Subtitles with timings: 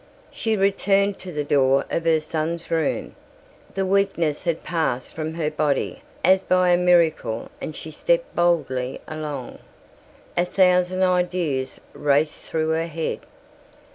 [0.31, 3.13] She returned to the door of her son's room.
[3.75, 8.99] The weakness had passed from her body as by a miracle and she stepped boldly
[9.07, 9.59] along.
[10.35, 13.19] A thousand ideas raced through her head.